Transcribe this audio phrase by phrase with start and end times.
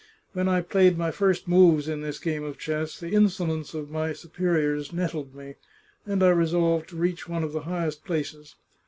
[0.33, 4.13] When I played my first moves in this game of chess the insolence of my
[4.13, 5.57] su periors nettled me,
[6.07, 8.55] and I resolved to reach one of the high est places.